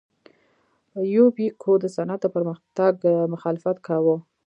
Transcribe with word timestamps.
یوبیکو 1.15 1.71
د 1.79 1.85
صنعت 1.95 2.19
د 2.23 2.27
پرمختګ 2.35 2.95
مخالفت 3.33 3.77
کاوه. 3.87 4.15